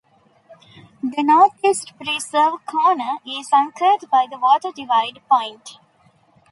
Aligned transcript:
The 1.03 1.21
northeast 1.21 1.93
preserve 1.95 2.65
corner 2.65 3.17
is 3.23 3.53
anchored 3.53 4.09
by 4.09 4.25
the 4.27 4.39
water 4.39 4.71
divide 4.75 5.21
point. 5.29 5.77